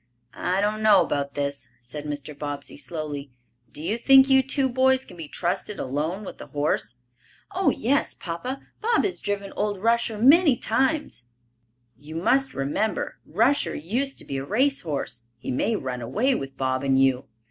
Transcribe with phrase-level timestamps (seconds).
[0.33, 2.35] "I don't know about this," said Mr.
[2.35, 3.29] Bobbsey slowly.
[3.71, 7.01] "Do you think you two boys can be trusted alone with the horse?"
[7.51, 8.65] "Oh, yes, papa.
[8.81, 11.25] Bob has driven old Rusher many times."
[11.95, 15.25] "You must remember, Rusher used to be a race horse.
[15.37, 17.25] He may run away with Bob and you."